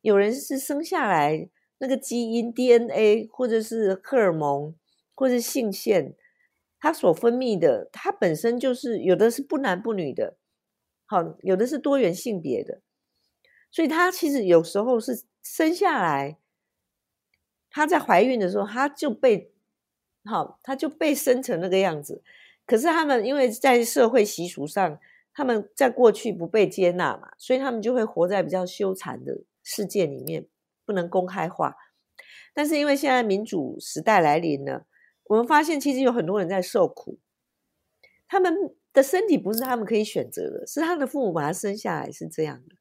[0.00, 4.76] 有人是生下来那个基因 DNA 或者是荷尔蒙
[5.16, 6.14] 或者是性腺，
[6.78, 10.36] 它所分泌的，它本身就是有的是不男不女的，
[11.10, 12.80] 好，有的是多元性别的，
[13.68, 16.38] 所以他其实有时候是生下来，
[17.68, 19.50] 她在怀孕的时候，她就被
[20.24, 22.22] 好，她就被生成那个样子。
[22.64, 25.00] 可是他们因为在社会习俗上，
[25.34, 30.46] 他们在过去不被接纳嘛，所以他们就会活在比较羞惭的世界里面，
[30.84, 31.74] 不能公开化。
[32.54, 34.86] 但是因为现在民主时代来临了，
[35.24, 37.18] 我们发现其实有很多人在受苦，
[38.28, 38.54] 他们
[38.92, 42.76] 的身体不是他们可以选择的，是他的父母把他生下来是这样的。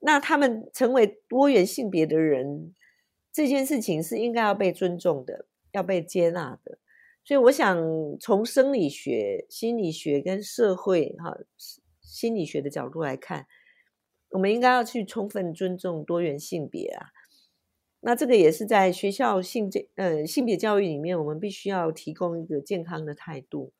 [0.00, 2.74] 那他们成为多元性别的人，
[3.32, 6.78] 这件事情是应该要被尊重的，要被接纳的。
[7.24, 7.78] 所以，我想
[8.18, 11.38] 从生理学、心理学跟社会哈
[12.00, 13.46] 心理学的角度来看，
[14.30, 17.10] 我们应该要去充分尊重多元性别啊。
[18.00, 23.72] 那这个也是在学校性这呃性别教育里面，我们必须要提供一个健康的态度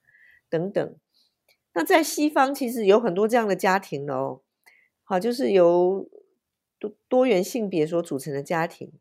[0.49, 0.97] 等等。
[1.75, 4.43] 那在西方其实有很多这样的家庭哦，
[5.05, 6.09] 好，就是由
[6.79, 8.93] 多多元性别所组成的家庭。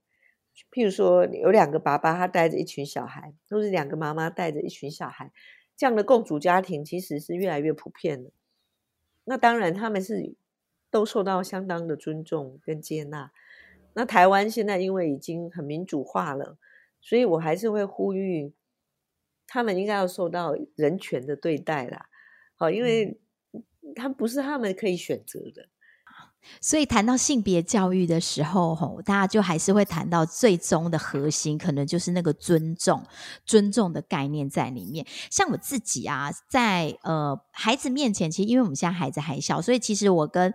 [0.70, 5.32] 譬如说，有两个爸爸，他带着一群小孩，都是两个妈妈带着一群小孩，
[5.76, 8.32] 这样的共主家庭其实是越来越普遍的。
[9.24, 10.36] 那当然，他们是
[10.90, 13.32] 都受到相当的尊重跟接纳。
[13.94, 16.58] 那台湾现在因为已经很民主化了，
[17.02, 18.54] 所以我还是会呼吁，
[19.48, 22.08] 他们应该要受到人权的对待啦。
[22.62, 23.20] 好，因为
[23.96, 25.68] 他不是他们可以选择的。
[26.60, 33.04] 所以谈到性别教育的时候，吼，大家就还是会谈到最终的核心，可能就是那个尊重、
[33.48, 35.08] 尊重的概念在里面。
[35.32, 40.54] 像我自己啊，在呃孩子面前，其实因为我们现在孩子还小，所以其实我跟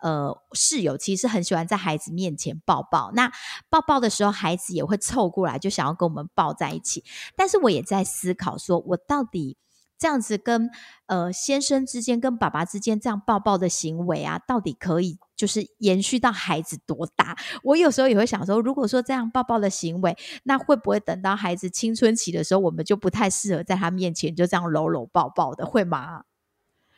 [0.00, 3.10] 呃室友其实很喜欢在孩子面前抱抱。
[3.14, 3.32] 那
[3.68, 7.02] 抱抱的时候，孩子也会凑过来，就想要跟我们抱在一起。
[7.34, 9.56] 但是我也在思考，说我到底。
[9.98, 10.70] 这样子跟
[11.06, 17.36] 呃先生之间、跟爸爸之间这样抱抱的行为啊，到底可以就是延续到孩子多大？
[17.64, 26.22] 我有时候也会想说，如果说这样抱抱的行为，那会不会等到孩子青春期的时候，我们就不太适合在他面前就这样搂搂抱抱的，会吗？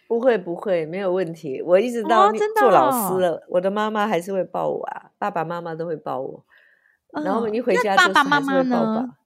[0.06, 1.62] 不会，不会，没有问题。
[1.62, 6.44] 我一直到做老师了，我的妈妈还是会抱我啊，爸爸妈妈都会抱我，
[7.12, 9.16] 然后你回家，爸爸妈妈呢？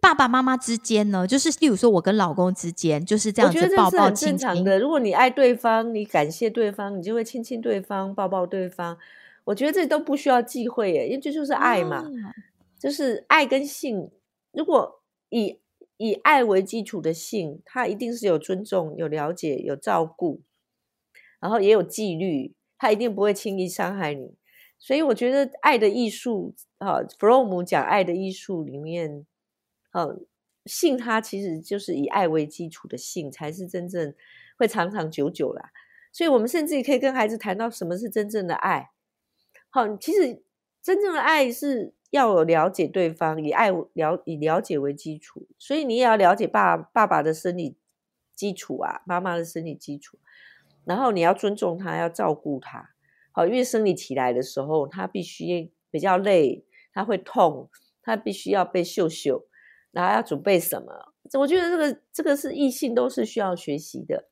[0.00, 4.78] 爸爸妈妈之间呢，就是例如说，我跟老公之间就是这样子抱抱亲亲的。
[4.78, 8.96] 如果你爱对方，你感谢对方，你就会亲亲对方，抱抱对方。
[9.44, 12.04] 我觉得这都不需要忌讳耶，因为这就是爱嘛，
[12.78, 14.10] 就是爱跟性。
[14.52, 15.58] 如果以
[15.96, 20.42] 以爱为基础的性，它一定是有尊重、有了解、有照顾，
[21.40, 24.34] 然后也有纪律，他一定不会轻易伤害你。
[24.78, 29.26] 所以我觉得爱的艺术啊，弗洛姆讲爱的艺术里面。
[29.92, 30.20] 呃，
[30.66, 34.14] 性它其实就是以爱为基础的性，才是真正
[34.56, 35.70] 会长长久久啦。
[36.12, 38.90] 所以，我们甚至可以跟孩子谈到什么是真正的爱。
[39.70, 40.42] 好，其实
[40.82, 45.46] 真正的爱是要了解对方，以爱了以了解为基础。
[45.58, 47.76] 所以，你也要了解爸爸爸的生理
[48.34, 50.18] 基础啊，妈妈的生理基础。
[50.84, 52.90] 然后，你要尊重他，要照顾他。
[53.32, 57.70] 好，因为生理起来的时候，他必须比较累，他会痛，
[58.02, 59.46] 他必须要被秀秀。
[59.92, 60.92] 然后要准备什么？
[61.38, 64.28] 我觉得这个这个是异性都是需要学习的。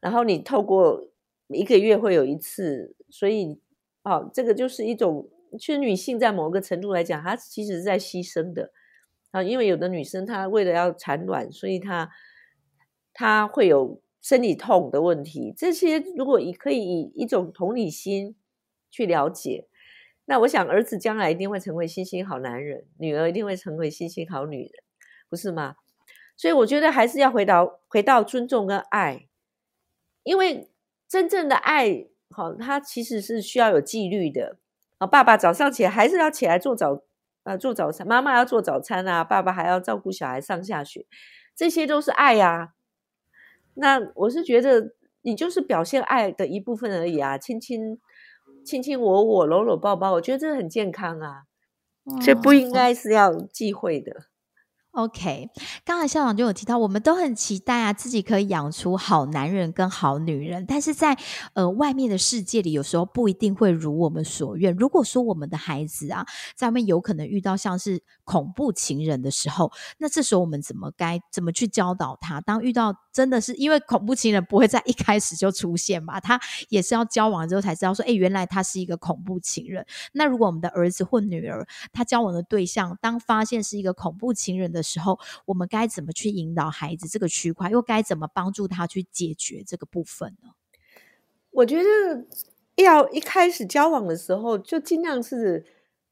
[0.00, 1.08] 然后你透过
[1.48, 3.60] 一个月会有一次，所以
[4.02, 8.72] 哦，这个就是一种，其实女性在某个程度来讲，她其实是在牺牲的
[9.30, 9.42] 啊。
[9.42, 12.10] 因为有的女生她为了要产卵，所以她
[13.14, 15.54] 她会有生理痛的问题。
[15.56, 18.36] 这些如果以可以以一种同理心
[18.90, 19.66] 去了解。
[20.30, 24.72] 那我想，儿子将来一定会成为星星好男人，女儿一定会成为星星好女人，
[25.30, 25.76] 不是吗？
[26.36, 29.26] 所以我觉得还是要回到回到尊重跟爱，
[30.24, 30.70] 因为
[31.08, 34.58] 真正的爱，好，它其实是需要有纪律的
[34.98, 35.06] 啊。
[35.06, 37.02] 爸爸早上起来还是要起来做早
[37.44, 41.06] 啊做早餐，妈妈要做早餐啊，爸爸还要照顾小孩上下学，
[41.56, 42.74] 这些都是爱呀。
[43.72, 47.98] 那我是觉得，你就是表现爱的一部分而已啊，亲亲。
[48.68, 51.44] 亲亲我我搂搂抱抱，我觉得这很健康啊，
[52.20, 54.24] 这不应该是要忌讳的。
[54.98, 55.48] OK，
[55.84, 61.16] 刚才校长就有提到，我们都很期待啊，自己可以养出好男人跟好女人，但是在
[61.52, 64.74] 呃外面的世界里，有时候不一定会如我们所愿。
[64.74, 66.26] 如果说我们的孩子啊，
[66.56, 72.40] 在外面有可能遇到像是恐怖情人的时候，那这时候我们怎么该怎么去教导他？
[72.40, 76.40] 当遇到真的是因为恐怖情人不会在一开始就出现嘛，他
[76.70, 79.86] 也是要交往之后才知道说，哎，原来他是一个恐怖情人。
[80.12, 90.48] 那如果我们的儿子或女儿，他交往的对象当发现是一个恐怖情人的时候，我们该怎么去引导孩子这个区块，又该怎么帮助他去解决这个部分呢？
[91.50, 91.88] 我觉得
[92.76, 95.64] 要一开始交往的时候，就尽量是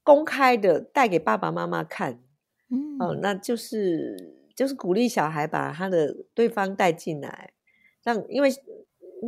[0.03, 2.21] 公开的带给爸爸妈妈看，
[2.69, 7.53] 嗯，哦，那就是就是鼓励小孩把他的对方带进来，
[8.03, 8.51] 让因为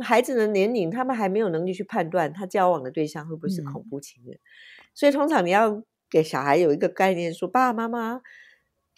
[0.01, 4.37] 孩子的年龄，他们还没有能力去判断他交往的对象会不会是恐怖情人，
[4.93, 8.21] 所以通常你要给小孩有一个概念，说爸爸妈妈。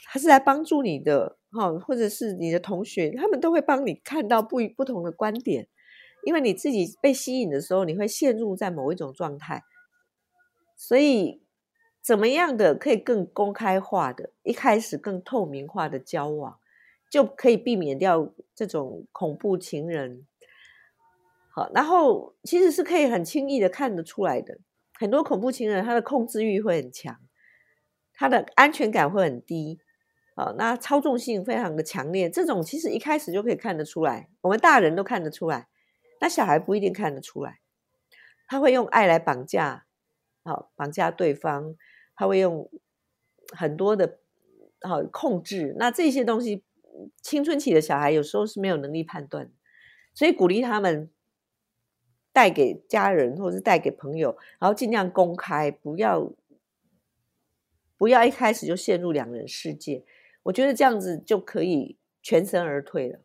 [0.06, 5.68] 他是来帮助你的，哈，或者是你的同学，他们都会帮你看到不不同的观点，
[6.26, 9.64] 因为你自己被吸引的时候，你会陷入在某一种状态，
[10.76, 11.42] 所以
[12.02, 16.60] 怎么样的可以更公开化的，一开始更透明化的交往，
[17.10, 20.26] 就可以避免掉这种恐怖情人。
[21.54, 24.58] 好，然后其实是可以很轻易的看得出来的，
[24.98, 27.20] 很多恐怖情人他的控制欲会很强，
[28.14, 29.80] 他的安全感会很低。
[30.42, 35.68] 哦，那操纵性非常的强烈，这种其实一开始就可以看得出来，我们大人都看得出来，
[36.20, 37.60] 那小孩不一定看得出来。
[38.48, 39.86] 他会用爱来绑架，
[40.44, 41.76] 好绑架对方，
[42.16, 42.68] 他会用
[43.56, 44.18] 很多的
[44.82, 45.76] 好控制。
[45.78, 46.64] 那这些东西，
[47.22, 49.52] 青春期的小孩有时候是没有能力判断，
[50.16, 51.12] 所以鼓励他们
[52.34, 56.34] 带给家人或者是带给朋友，然后尽量公开，不要
[57.96, 60.04] 不要一开始就陷入两人世界。
[60.44, 63.20] 我觉得这样子就可以全身而退了。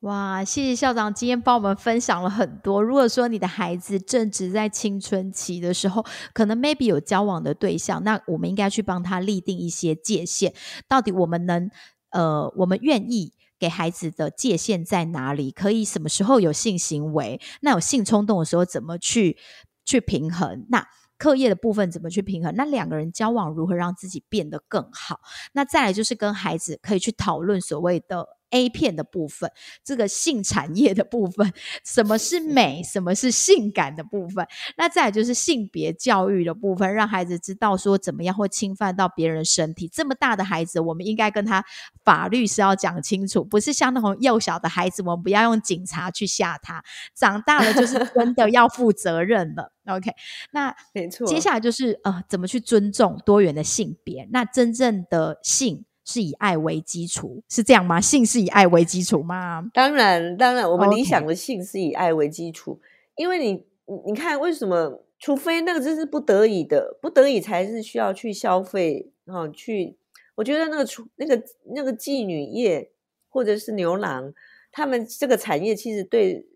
[0.00, 2.82] 哇，谢谢校长今天帮我们分享了很多。
[2.82, 10.52] 如果说你的孩子正值在青春期的时候，可能 maybe 有交往的对象，那我们应该去帮他立定一些界限。
[10.86, 11.70] 到底我们能
[12.10, 15.50] 呃，我们愿意给孩子的界限在哪里？
[15.50, 17.40] 可以什么时候有性行为？
[17.62, 19.38] 那有性冲动的时候怎么去
[19.84, 20.66] 去平衡？
[20.68, 20.86] 那
[21.18, 22.54] 课业的部分怎么去平衡？
[22.56, 25.20] 那两个人交往如何让自己变得更好？
[25.52, 28.28] 那再来就是跟孩子可以去讨论所谓的。
[28.56, 29.50] A 片的部分，
[29.84, 31.52] 这个性产业的部分，
[31.84, 34.46] 什么是美，什么是性感的部分，
[34.78, 39.86] 那再就是性别教育的部分，让孩子知道说怎么样会侵犯到别人身体。
[39.92, 41.62] 这么大的孩子，我们应该跟他
[42.02, 46.82] 法律是要讲清楚，不是像那种幼小的孩子，我们不要用警察去吓他。
[47.14, 49.70] 长大了就是真的要负责任了。
[49.84, 50.10] OK，
[50.52, 54.26] 那没错，接下来就是呃，怎么去尊重多元的性别？
[54.32, 55.84] 那真正的性。
[56.06, 58.00] 是以爱为基础，是这样吗？
[58.00, 59.68] 性是以爱为基础吗？
[59.74, 62.80] 当然，当然，我们理想的性是以爱为基础，
[63.16, 63.64] 因为你，
[64.06, 65.02] 你看，为什么？
[65.18, 69.48] 除非那个真是不得已的，不得已才是需要去消费哈。
[69.48, 69.96] 去，
[70.34, 71.42] 我觉得那个出那个
[71.74, 72.90] 那个妓女业
[73.30, 74.34] 或者是牛郎，
[74.70, 76.46] 他们这个产业其实对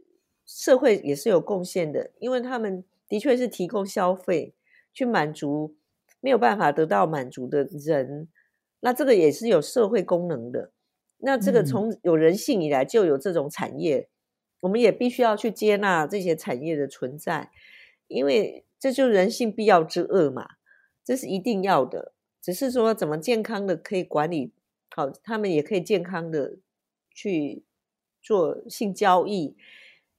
[0.45, 4.53] 社会也是有贡献的，因为他们的确是提供消费
[4.93, 5.75] 去满足
[6.21, 8.29] 没有办法得到满足的人。
[8.81, 10.73] 那这个也是有社会功能的，
[11.19, 14.09] 那这个从有人性以来就有这种产业，
[14.61, 17.51] 我们也必须要去接纳这些产业的存在，
[18.09, 20.49] 因为这就是人性必要之恶嘛，
[21.05, 22.13] 这是一定要的。
[22.43, 24.53] 只是说怎么健康的可以管理
[24.97, 26.57] 好，他们也可以健康的
[27.11, 27.65] 去
[28.23, 29.57] 做性交易，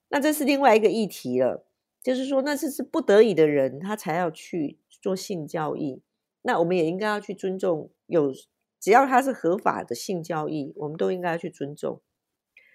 [0.09, 1.65] 那这是另外一个议题了。
[2.03, 6.01] 就是说，那这是不得已的人，他才要去做性交易，
[6.41, 8.33] 那我们也应该要去尊重有。
[8.79, 12.01] 只要它是合法的性交易，我们都应该去尊重，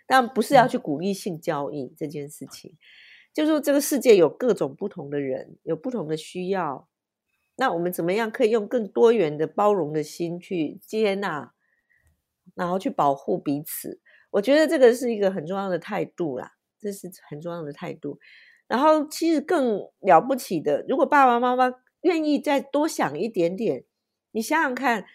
[0.06, 2.76] 但不是要去鼓励性交易这件事情。
[3.34, 6.88] 就是说，这个世界有各种不同的人，有不同的需要，
[7.56, 11.52] 那我们怎么样可以用更多元的包容的心去接纳，
[12.54, 14.00] 然后去保护彼此？
[14.30, 18.20] 我觉得这个是一个很重要的态度啦，这是很重要的态度。
[18.68, 23.84] 然后，其实更了不起的，如果爸爸妈妈愿意再多想一点点，
[24.32, 25.06] 你想想看。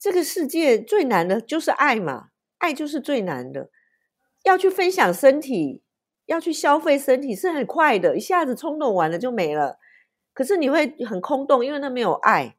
[0.00, 3.68] 这个世界最难的就是爱嘛，爱就是最难的。
[4.44, 5.82] 要去分享身体，
[6.26, 9.80] 要去消费身体是很快的，一下子冲动完了就没了。
[10.32, 12.56] 可是你会很空洞，因为那没有爱，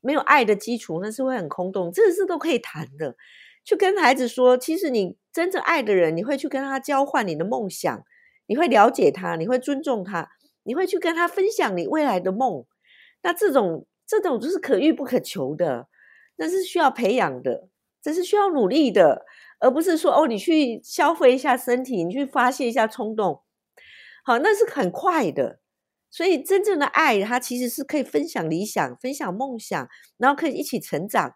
[0.00, 1.92] 没有爱的基础，那是会很空洞。
[1.92, 3.16] 这事都可以谈的，
[3.64, 8.04] 去跟孩子说，其实你真正爱的人，你会去跟他交换你的梦想，
[8.46, 10.28] 你会了解他，你会尊重他，
[10.64, 12.64] 你会去跟他分享你未来的梦。
[13.22, 15.88] 那这种这种就是可遇不可求的。
[16.36, 17.68] 那是需要培养的，
[18.00, 19.24] 这是需要努力的，
[19.60, 23.42] 而不是说哦，你去消费一下身体，你去发泄一下冲动，
[24.24, 25.60] 好，那是很快的。
[26.10, 31.32] 所以真正的爱，它其实是可以分享理想、分享梦想，然后可以一起成长。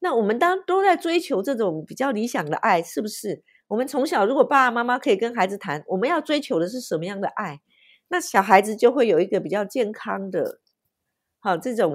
[0.00, 3.42] 那我们当都在追求这种比较理想的爱，是不是？
[3.68, 7.60] 我们从小如果爸爸妈妈可以跟孩子谈，我们要追求的是什么样的爱，
[8.10, 10.60] 那小孩子就会有一个比较健康的，
[11.38, 11.94] 好这种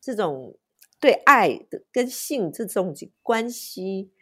[0.00, 0.56] 这种
[1.00, 4.12] 对爱的跟性这种关系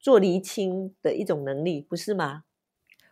[0.00, 2.44] 做厘清的一种能力，不是吗？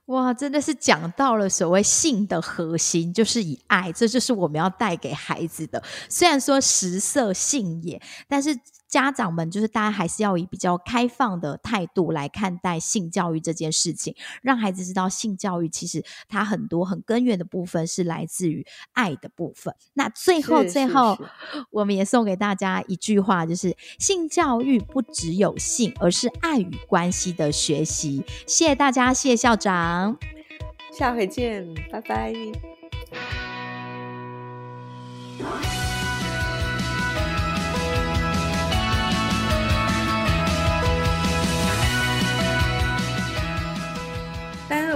[0.06, 5.82] 哇，真的是讲到了所谓性的核心，就是以爱，这就是我们要带给孩子的。
[6.08, 8.58] 虽然说食色性也，但是。
[8.94, 19.74] 家长们就是大家还是要以比较开放的态度来看待性教育这件事情，让孩子知道性教育其实它很多很根源的部分是来自于爱的部分。
[19.94, 21.18] 那最后最后，
[21.72, 28.22] 我们也送给大家一句话，就是性教育不只有性，而是爱与关系的学习。
[28.46, 30.16] 谢谢大家，谢谢校长，
[30.92, 32.32] 下回见，拜拜。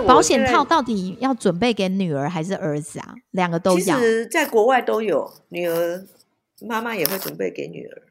[0.09, 3.15] 保险套到底要准备给女儿还是儿子啊？
[3.31, 3.99] 两个都要。
[3.99, 6.07] 其实，在国外都有，女儿
[6.61, 8.03] 妈妈也会准备给女儿。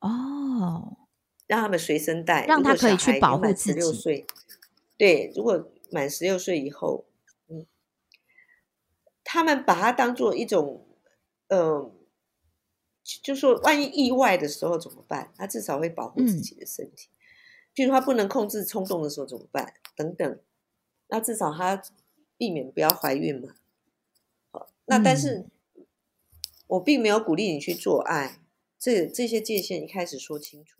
[0.00, 0.96] 哦，
[1.46, 4.24] 让他们随身带，让他可以去保护自己。
[4.96, 7.04] 对，如果满十六岁以后，
[7.48, 7.66] 嗯，
[9.22, 10.86] 他们把它当做一种，
[11.48, 11.92] 呃，
[13.22, 15.32] 就说万一意外的时候怎么办？
[15.36, 17.08] 他至少会保护自己的身体。
[17.74, 19.74] 譬如他不能控制冲动的时候怎么办？
[19.94, 20.38] 等等。
[21.10, 21.82] 那至少他
[22.36, 23.54] 避免不要怀孕嘛。
[24.50, 25.46] 好，那但是
[26.66, 28.40] 我并没有鼓励你去做爱，
[28.78, 30.79] 这这些界限一开始说清楚。